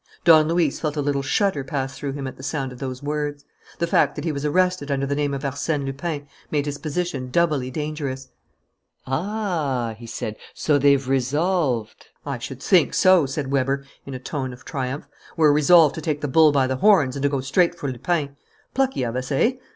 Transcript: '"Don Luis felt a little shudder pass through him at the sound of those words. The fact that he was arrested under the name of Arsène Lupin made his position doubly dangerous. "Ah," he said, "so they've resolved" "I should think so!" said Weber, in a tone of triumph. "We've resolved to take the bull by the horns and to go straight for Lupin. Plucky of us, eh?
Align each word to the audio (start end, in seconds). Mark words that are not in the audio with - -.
'"Don 0.25 0.47
Luis 0.47 0.79
felt 0.79 0.97
a 0.97 1.01
little 1.03 1.21
shudder 1.21 1.63
pass 1.63 1.95
through 1.95 2.13
him 2.13 2.25
at 2.25 2.35
the 2.35 2.41
sound 2.41 2.71
of 2.71 2.79
those 2.79 3.03
words. 3.03 3.45
The 3.77 3.85
fact 3.85 4.15
that 4.15 4.23
he 4.25 4.31
was 4.31 4.43
arrested 4.43 4.89
under 4.89 5.05
the 5.05 5.13
name 5.13 5.31
of 5.31 5.43
Arsène 5.43 5.85
Lupin 5.85 6.27
made 6.49 6.65
his 6.65 6.79
position 6.79 7.29
doubly 7.29 7.69
dangerous. 7.69 8.29
"Ah," 9.05 9.93
he 9.99 10.07
said, 10.07 10.37
"so 10.55 10.79
they've 10.79 11.07
resolved" 11.07 12.07
"I 12.25 12.39
should 12.39 12.63
think 12.63 12.95
so!" 12.95 13.27
said 13.27 13.51
Weber, 13.51 13.85
in 14.03 14.15
a 14.15 14.19
tone 14.19 14.53
of 14.53 14.65
triumph. 14.65 15.05
"We've 15.37 15.51
resolved 15.51 15.93
to 15.93 16.01
take 16.01 16.21
the 16.21 16.27
bull 16.27 16.51
by 16.51 16.65
the 16.65 16.77
horns 16.77 17.15
and 17.15 17.21
to 17.21 17.29
go 17.29 17.39
straight 17.39 17.75
for 17.75 17.87
Lupin. 17.87 18.37
Plucky 18.73 19.03
of 19.03 19.15
us, 19.15 19.31
eh? 19.31 19.51